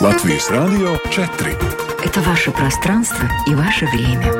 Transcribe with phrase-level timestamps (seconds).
[0.00, 1.58] Латвийс Радио 4.
[2.04, 4.32] Это ваше пространство и ваше время.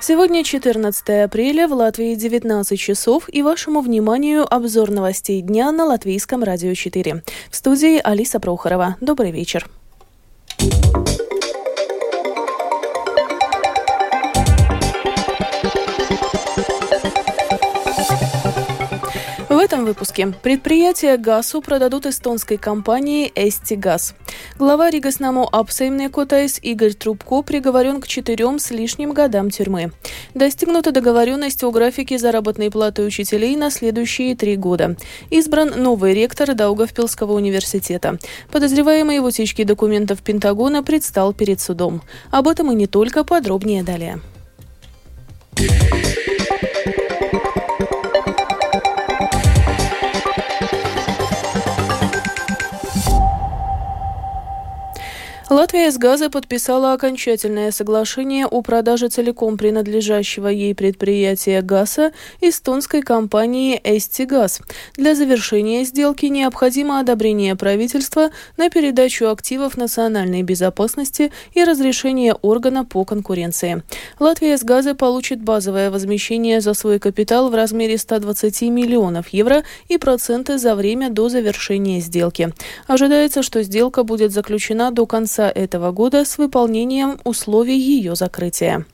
[0.00, 6.42] Сегодня 14 апреля, в Латвии 19 часов, и вашему вниманию обзор новостей дня на Латвийском
[6.42, 7.22] радио 4.
[7.50, 8.96] В студии Алиса Прохорова.
[9.02, 9.68] Добрый вечер.
[19.66, 24.14] Этом выпуске предприятие Gaso продадут эстонской компании «Eesti Gaas».
[24.56, 29.90] Глава Rīgas namu apsaimniekotājs Игорь Трубко приговорен к четырем с лишним годам тюрьмы.
[30.34, 34.94] Достигнута договоренность о графике заработной платы учителей на следующие три года.
[35.30, 38.20] Избран новый ректор Даугавпилского университета.
[38.52, 42.02] Подозреваемый в утечке документов Пентагона предстал перед судом.
[42.30, 44.20] Об этом и не только, подробнее далее.
[55.56, 63.80] Латвия с газа подписала окончательное соглашение о продаже целиком принадлежащего ей предприятия ГАЗа эстонской компании
[63.82, 64.60] «Эстигаз».
[64.98, 73.06] Для завершения сделки необходимо одобрение правительства на передачу активов национальной безопасности и разрешение органа по
[73.06, 73.82] конкуренции.
[74.20, 79.96] Латвия с газа получит базовое возмещение за свой капитал в размере 120 миллионов евро и
[79.96, 82.52] проценты за время до завершения сделки.
[82.86, 88.86] Ожидается, что сделка будет заключена до конца этого года с выполнением условий ее закрытия.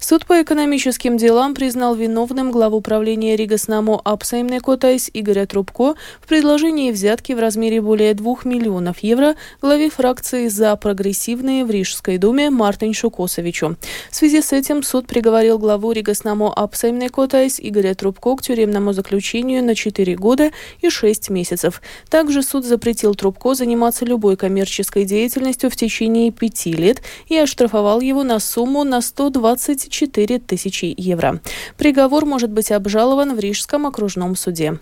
[0.00, 6.92] Суд по экономическим делам признал виновным главу правления Rīgas namu apsaimniekotājs Игоря Трубко в предложении
[6.92, 13.10] взятки в размере более 2 миллионов евро главе фракции «За прогрессивные» в Рижской думе Мартиншу
[13.10, 13.76] Косовичу.
[14.10, 19.64] В связи с этим суд приговорил главу Rīgas namu apsaimniekotājs Игоря Трубко к тюремному заключению
[19.64, 21.82] на 4 года и 6 месяцев.
[22.08, 28.22] Также суд запретил Трубко заниматься любой коммерческой деятельностью в течение пяти лет и оштрафовал его
[28.22, 31.40] на сумму на 120 24 тысячи евро.
[31.76, 34.78] Приговор может быть обжалован в Рижском окружном суде.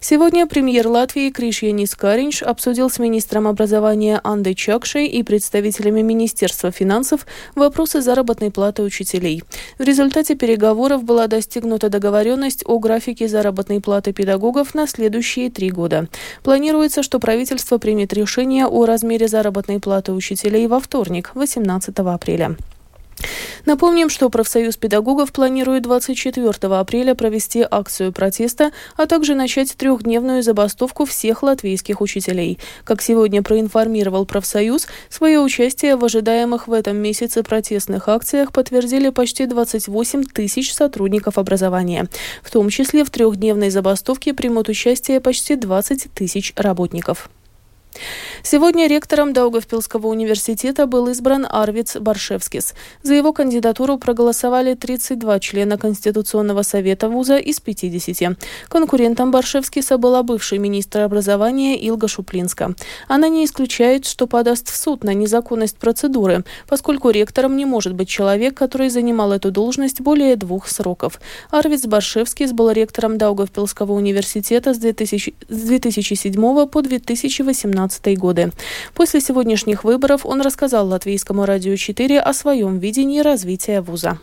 [0.00, 7.26] Сегодня премьер Латвии Кришьянис Каринч обсудил с министром образования Андой Чакшей и представителями Министерства финансов
[7.54, 9.44] вопросы заработной платы учителей.
[9.78, 16.08] В результате переговоров была достигнута договоренность о графике заработной платы педагогов на следующие три года.
[16.42, 22.56] Планируется, что правительство примет решение о размере заработной платы учителей во вторник, 18 апреля.
[23.66, 31.06] Напомним, что профсоюз педагогов планирует 24 апреля провести акцию протеста, а также начать трехдневную забастовку
[31.06, 32.58] всех латвийских учителей.
[32.84, 39.46] Как сегодня проинформировал профсоюз, свое участие в ожидаемых в этом месяце протестных акциях подтвердили почти
[39.46, 42.08] 28 тысяч сотрудников образования.
[42.42, 47.30] В том числе в трехдневной забастовке примут участие почти 20 тысяч работников.
[48.42, 52.74] Сегодня ректором Даугавпилского университета был избран Арвиц Баршевскис.
[53.02, 58.38] За его кандидатуру проголосовали 32 члена Конституционного совета вуза из 50.
[58.68, 62.74] Конкурентом Баршевскиса была бывший министр образования Илга Шуплинска.
[63.08, 68.08] Она не исключает, что подаст в суд на незаконность процедуры, поскольку ректором не может быть
[68.08, 71.20] человек, который занимал эту должность более двух сроков.
[71.50, 78.52] Арвиц Баршевскис был ректором Даугавпилского университета с 2000, с 2007 по 2018 2017 годы.
[78.94, 84.18] После сегодняшних выборов он рассказал Латвийскому радио 4 о своем видении развития вуза.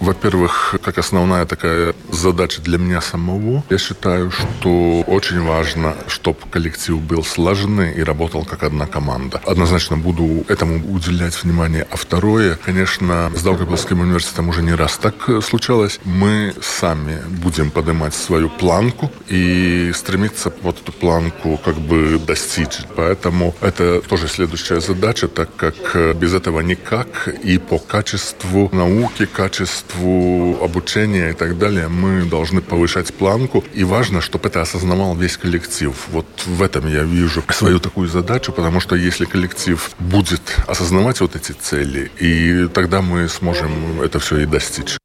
[0.00, 7.00] Во-первых, как основная такая задача для меня самого, я считаю, что очень важно, чтобы коллектив
[7.00, 9.40] был слаженный и работал как одна команда.
[9.46, 11.86] Однозначно буду этому уделять внимание.
[11.90, 16.00] А второе, конечно, с Даугавпилским университетом уже не раз так случалось.
[16.04, 22.78] Мы сами будем поднимать свою планку и стремиться вот эту планку как бы достичь.
[22.96, 29.83] Поэтому это тоже следующая задача, так как без этого никак и по качеству науки, качеству
[29.84, 33.64] качеству обучения и так далее мы должны повышать планку.
[33.74, 35.92] И важно, чтобы это осознавал весь коллектив.
[36.12, 41.36] Вот в этом я вижу свою такую задачу, потому что если коллектив будет осознавать вот
[41.36, 44.96] эти цели, и тогда мы сможем это все и достичь.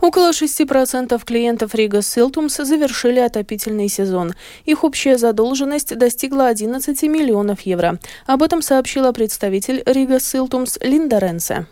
[0.00, 4.34] Около 6% клиентов Рига Силтумс завершили отопительный сезон.
[4.64, 7.98] Их общая задолженность достигла 11 миллионов евро.
[8.26, 11.66] Об этом сообщила представитель Рига Силтумс Линда Ренсе.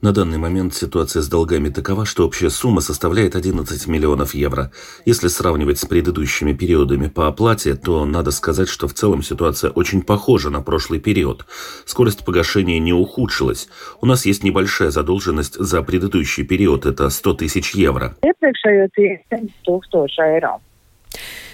[0.00, 4.70] На данный момент ситуация с долгами такова, что общая сумма составляет 11 миллионов евро.
[5.04, 10.00] Если сравнивать с предыдущими периодами по оплате, то надо сказать, что в целом ситуация очень
[10.00, 11.44] похожа на прошлый период.
[11.84, 13.68] Скорость погашения не ухудшилась.
[14.00, 18.14] У нас есть небольшая задолженность за предыдущий период, это 100 тысяч евро.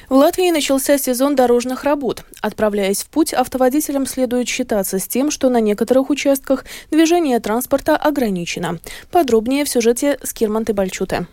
[0.08, 2.25] В Латвии начался сезон дорожных работ.
[2.41, 8.79] Отправляясь в путь, автоводителям следует считаться с тем, что на некоторых участках движение транспорта ограничено.
[9.11, 11.26] Подробнее в сюжете с Кирманты Бальчуте.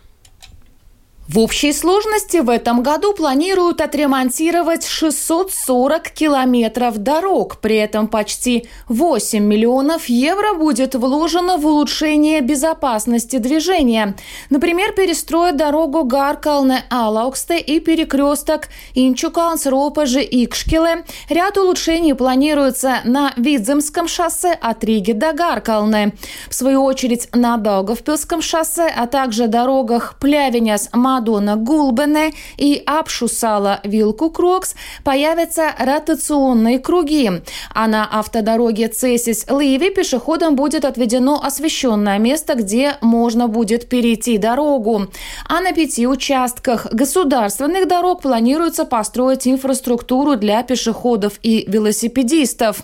[1.26, 7.60] В общей сложности в этом году планируют отремонтировать 640 километров дорог.
[7.60, 14.14] При этом почти 8 миллионов евро будет вложено в улучшение безопасности движения.
[14.50, 21.06] Например, перестроят дорогу Гаркалне-Алауксте и перекресток Инчукалнс-Ропажи-Икшкиле.
[21.30, 26.12] Ряд улучшений планируется на Видземском шоссе от Риги до Гаркалне.
[26.50, 31.13] В свою очередь на Даугавпилском шоссе, а также дорогах Плявиняс-Ма...
[31.14, 34.74] Мадона-Гулбене и Апшусала Вилку Крогс
[35.04, 37.30] появятся ротационные круги,
[37.72, 45.06] а на автодороге Цесис-Ливи пешеходам будет отведено освещенное место, где можно будет перейти дорогу.
[45.48, 52.82] А на пяти участках государственных дорог планируется построить инфраструктуру для пешеходов и велосипедистов.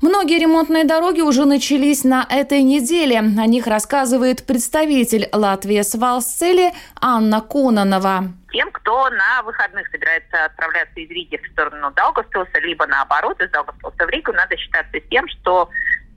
[0.00, 3.18] Многие ремонтные дороги уже начались на этой неделе.
[3.18, 7.71] О них рассказывает представитель Латвии Свалсцели Анна Кун.
[7.72, 13.50] Кононова тем, кто на выходных собирается отправляться из Риги в сторону Даугавпилса, либо наоборот, из
[13.50, 15.70] Даугавпилса в Ригу, надо считаться с тем, что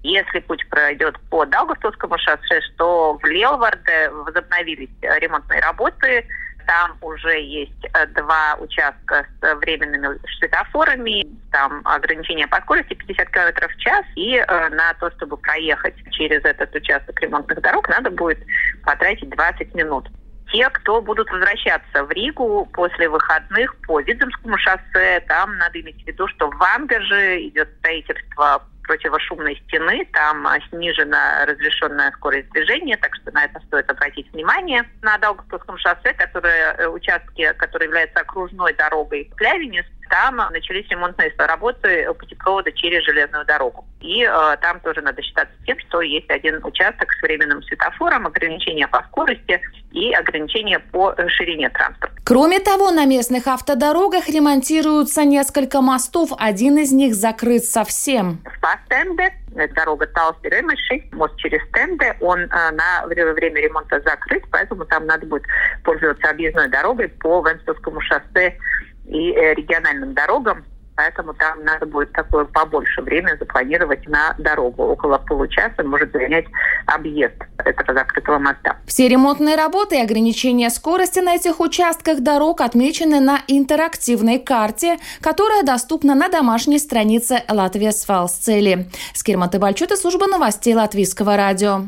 [0.03, 6.27] если путь пройдет по Даугавпилскому шоссе, что в Лелварде возобновились ремонтные работы,
[6.67, 13.67] там уже есть э, два участка с временными светофорами, там ограничение по скорости 50 км
[13.69, 18.39] в час, и э, на то, чтобы проехать через этот участок ремонтных дорог, надо будет
[18.83, 20.09] потратить 20 минут
[20.55, 25.19] те, кто будут возвращаться в Ригу после выходных по Видземскому шоссе.
[25.27, 32.11] Там надо иметь в виду, что в Ангарже идет строительство противошумной стены, там снижена разрешенная
[32.11, 34.83] скорость движения, так что на это стоит обратить внимание.
[35.01, 42.07] На Даугавпилском шоссе, которое, э, участки, который является окружной дорогой Плявенец, там начались ремонтные работы
[42.19, 43.85] путепровода через железную дорогу.
[44.01, 48.87] И э, там тоже надо считаться тем, что есть один участок с временным светофором, ограничения
[48.87, 49.59] по скорости
[49.91, 52.15] и ограничения по э, ширине транспорта.
[52.23, 56.31] Кроме того, на местных автодорогах ремонтируются несколько мостов.
[56.37, 58.39] Один из них закрыт совсем.
[58.57, 59.33] Спастенде,
[59.73, 65.43] дорога Талси-Ремеши, мост через Тенде, он э, на время ремонта закрыт, поэтому там надо будет
[65.83, 68.57] пользоваться объездной дорогой по Венстовскому шоссе
[69.07, 70.63] и э, региональным дорогам,
[70.95, 74.83] поэтому там надо будет такое побольше время запланировать на дорогу.
[74.83, 76.45] Около получаса может занять
[76.87, 78.77] объезд этого закрытого моста.
[78.85, 85.63] Все ремонтные работы и ограничения скорости на этих участках дорог отмечены на интерактивной карте, которая
[85.63, 88.89] доступна на домашней странице Латвия Свалсцели.
[89.13, 91.81] Скирматы Бальчута, служба новостей Латвийского радио.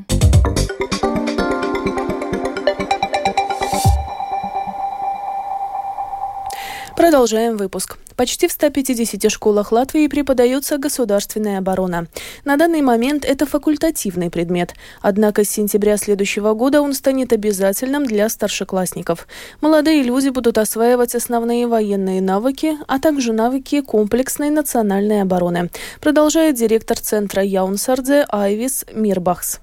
[6.98, 7.96] Продолжаем выпуск.
[8.16, 12.08] Почти в 150 школах Латвии преподается государственная оборона.
[12.44, 14.74] На данный момент это факультативный предмет.
[15.04, 19.28] Однако с сентября следующего года он станет обязательным для старшеклассников.
[19.62, 25.70] Молодые люди будут осваивать основные военные навыки, а также навыки комплексной национальной обороны,
[26.02, 29.60] продолжает директор центра Яунсардзе Айвис Мирбахс.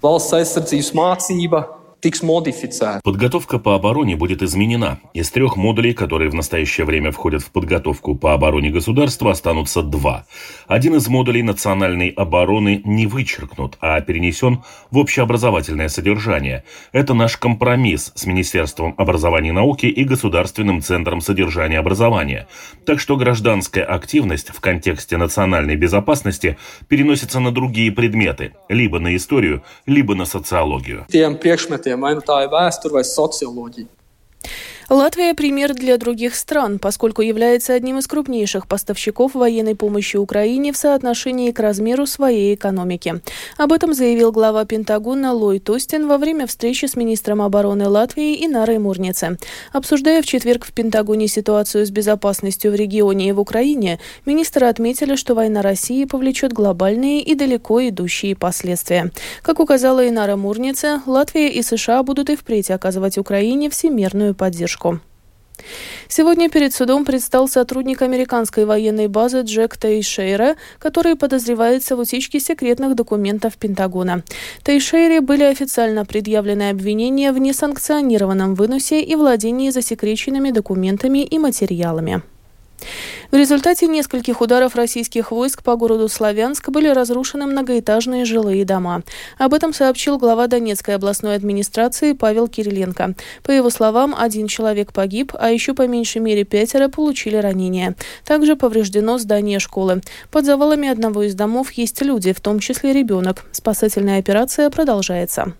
[0.00, 0.94] Valsts aizsardzības
[3.04, 5.00] Подготовка по обороне будет изменена.
[5.12, 10.24] Из трех модулей, которые в настоящее время входят в подготовку по обороне государства, останутся два.
[10.66, 16.64] Один из модулей национальной обороны не вычеркнут, а перенесен в общеобразовательное содержание.
[16.92, 22.48] Это наш компромисс с Министерством образования и науки и Государственным центром содержания образования.
[22.86, 26.56] Так что гражданская активность в контексте национальной безопасности
[26.88, 31.04] переносится на другие предметы, либо на историю, либо на социологию.
[31.90, 33.88] elementiem, vai nu tā ir vēsture vai socioloģija.
[34.90, 40.76] Латвия– пример для других стран, поскольку является одним из крупнейших поставщиков военной помощи Украине в
[40.76, 43.20] соотношении к размеру своей экономики.
[43.56, 48.80] Об этом заявил глава Пентагона Лой Тостин во время встречи с министром обороны Латвии Инарой
[48.80, 49.38] Мурнице.
[49.72, 55.14] Обсуждая в четверг в Пентагоне ситуацию с безопасностью в регионе и в Украине, министры отметили,
[55.14, 59.12] что война России повлечет глобальные и далеко идущие последствия.
[59.42, 64.79] Как указала Инара Мурнице, Латвия и США будут и впредь оказывать Украине всемирную поддержку.
[66.08, 72.94] Сегодня перед судом предстал сотрудник американской военной базы Джек Тейшейра, который подозревается в утечке секретных
[72.96, 74.24] документов Пентагона.
[74.64, 82.22] Тейшейре были официально предъявлены обвинения в несанкционированном выносе и владении засекреченными документами и материалами.
[83.30, 89.02] В результате нескольких ударов российских войск по городу Славянск были разрушены многоэтажные жилые дома.
[89.38, 93.14] Об этом сообщил глава Донецкой областной администрации Павел Кириленко.
[93.42, 97.94] По его словам, один человек погиб, а еще по меньшей мере пятеро получили ранения.
[98.24, 100.02] Также повреждено здание школы.
[100.30, 103.44] Под завалами одного из домов есть люди, в том числе ребенок.
[103.52, 105.54] Спасательная операция продолжается.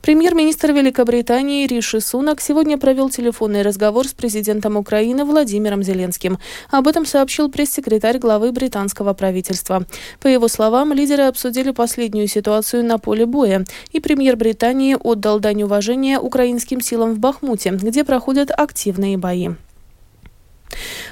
[0.00, 6.38] Премьер-министр Великобритании Риши Сунак сегодня провел телефонный разговор с президентом Украины Владимиром Зеленским.
[6.70, 9.84] Об этом сообщил пресс-секретарь главы британского правительства.
[10.20, 15.62] По его словам, лидеры обсудили последнюю ситуацию на поле боя, и премьер Британии отдал дань
[15.62, 19.50] уважения украинским силам в Бахмуте, где проходят активные бои.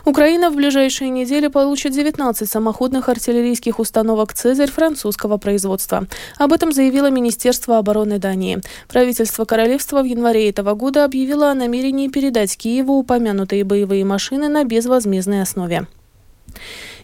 [0.04, 6.07] Украина в ближайшие недели получит 19 самоходных артиллерийских установок «Цезарь» французского производства.
[6.38, 8.61] Об этом заявило Министерство обороны Дании.
[8.88, 14.64] Правительство королевства в январе этого года объявило о намерении передать Киеву упомянутые боевые машины на
[14.64, 15.87] безвозмездной основе.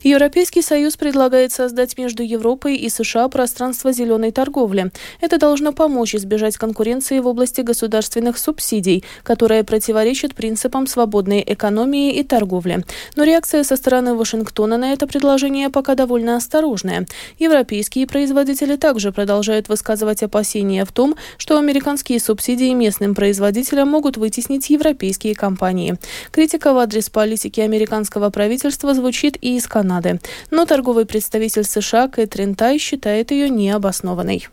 [0.06, 4.92] Европейский Союз предлагает создать между Европой и США пространство зеленой торговли.
[5.20, 12.22] Это должно помочь избежать конкуренции в области государственных субсидий, которая противоречит принципам свободной экономии и
[12.22, 12.84] торговли.
[13.16, 17.08] Но реакция со стороны Вашингтона на это предложение пока довольно осторожная.
[17.40, 24.70] Европейские производители также продолжают высказывать опасения в том, что американские субсидии местным производителям могут вытеснить
[24.70, 25.96] европейские компании.
[26.30, 29.95] Критика в адрес политики американского правительства звучит и из Канады.
[29.96, 30.20] Канады.
[30.50, 34.48] Но торговый представитель США Кэтрин Тай считает ее необоснованной.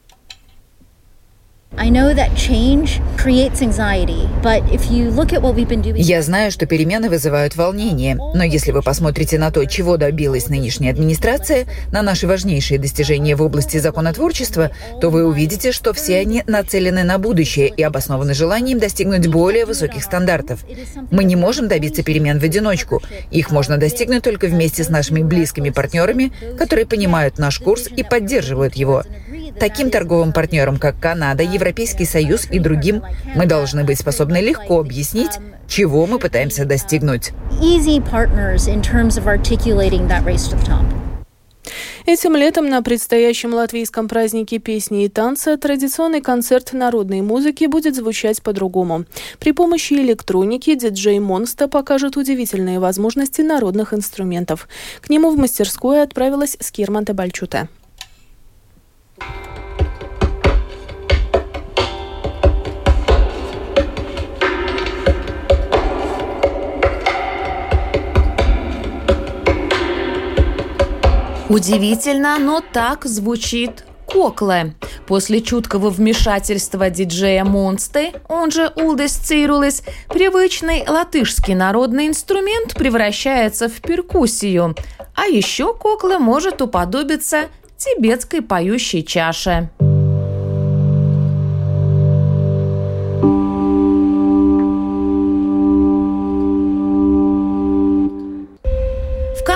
[6.04, 10.94] Я знаю, что перемены вызывают волнение, но если вы посмотрите на то, чего добилась нынешняя
[10.94, 14.70] администрация, на наши важнейшие достижения в области законотворчества,
[15.02, 20.04] то вы увидите, что все они нацелены на будущее и обоснованы желанием достигнуть более высоких
[20.04, 20.64] стандартов.
[21.10, 23.02] Мы не можем добиться перемен в одиночку.
[23.32, 28.76] Их можно достигнуть только вместе с нашими близкими партнерами, которые понимают наш курс и поддерживают
[28.76, 29.04] его.
[29.60, 33.04] Таким торговым партнерам, как Канада, Европейский Союз и другим,
[33.36, 37.32] мы должны быть способны легко объяснить, чего мы пытаемся достигнуть.
[42.06, 48.44] Этим летом на предстоящем латвийском празднике песни и танца традиционный концерт народной музыки будет звучать
[48.44, 49.06] по-другому.
[49.40, 54.68] При помощи электроники диджей Монста покажет удивительные возможности народных инструментов.
[55.00, 57.70] К нему в мастерскую отправилась Скирман Бальчуте.
[71.54, 74.74] Удивительно, но так звучит Кокле.
[75.06, 83.82] После чуткого вмешательства диджея Монсты, он же Улдес Цирулис, привычный латышский народный инструмент превращается в
[83.82, 84.76] перкуссию.
[85.14, 87.50] А еще Кокле может уподобиться
[87.84, 89.70] тибетской поющей чаше.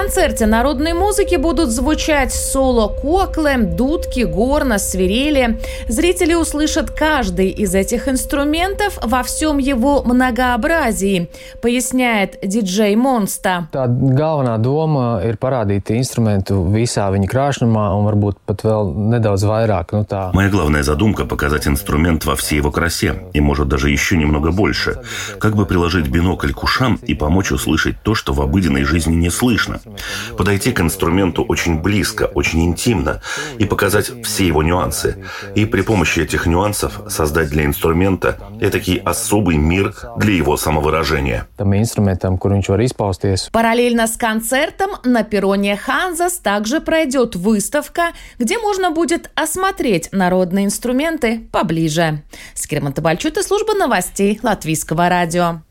[0.08, 5.60] Концерте народной музыки будут звучать соло коклы, дудки, горна, свирели.
[5.90, 11.30] Зрители услышат каждый из этих инструментов во всем его многообразии,
[11.62, 13.68] поясняет диджей Монста.
[13.74, 19.92] Главная дома ir parādīt instrumentu visā viņa krāšņumā un varbūt pat vēl nedaudz vairāk.
[19.92, 20.32] Nu, tā.
[20.32, 25.02] Моя главная задумка– показать инструмент во всей его красе, и может даже еще немного больше.
[25.38, 29.30] Как бы приложить бинокль к ушам и помочь услышать то, что в обыденной жизни не
[29.30, 29.82] слышно
[30.38, 33.22] подойти к инструменту очень близко, очень интимно
[33.58, 35.24] и показать все его нюансы.
[35.56, 41.48] И при помощи этих нюансов создать для инструмента этакий особый мир для его самовыражения.
[43.52, 51.48] Параллельно с концертом на перроне Ханзас также пройдет выставка, где можно будет осмотреть народные инструменты
[51.52, 52.24] поближе.
[52.54, 55.62] Скирман Табальчута, служба новостей Латвийского радио.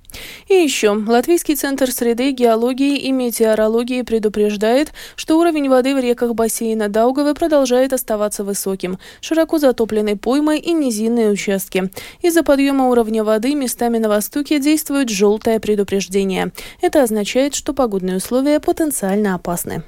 [0.48, 6.88] И еще, Латвийский центр среды, геологии и метеорологии предупреждает, что уровень воды в реках бассейна
[6.88, 11.90] Даугавы продолжает оставаться высоким, широко затоплены поймы и низинные участки.
[12.22, 16.52] Из-за подъема уровня воды местами на востоке действует желтое предупреждение.
[16.80, 19.82] Это означает, что погодные условия потенциально опасны.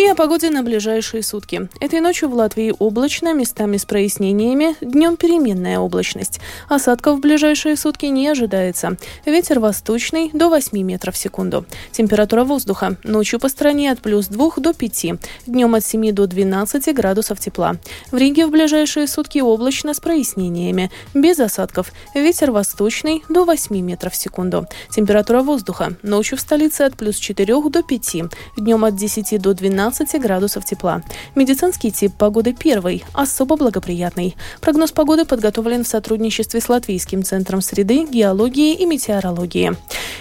[0.00, 1.68] И о погоде на ближайшие сутки.
[1.78, 6.40] Этой ночью в Латвии облачно, местами с прояснениями, днем переменная облачность.
[6.70, 8.96] Осадков в ближайшие сутки не ожидается.
[9.26, 11.66] Ветер восточный до 8 метров в секунду.
[11.92, 12.96] Температура воздуха.
[13.04, 15.06] Ночью по стране от плюс 2 до 5.
[15.46, 17.76] Днем от 7 до 12 градусов тепла.
[18.10, 20.90] В Риге в ближайшие сутки облачно с прояснениями.
[21.12, 21.92] Без осадков.
[22.14, 24.66] Ветер восточный до 8 метров в секунду.
[24.88, 25.92] Температура воздуха.
[26.02, 28.16] Ночью в столице от плюс 4 до 5.
[28.56, 31.02] Днем от 10 до 12 градусов тепла.
[31.34, 34.36] Медицинский тип погоды первый, особо благоприятный.
[34.60, 39.72] Прогноз погоды подготовлен в сотрудничестве с Латвийским центром среды, геологии и метеорологии.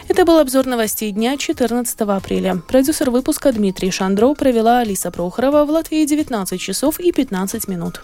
[0.07, 2.61] Это был обзор новостей дня 14 апреля.
[2.67, 8.01] Продюсер выпуска Дмитрий Шандров провела Алиса Прохорова в Латвии 19 часов и 15 минут.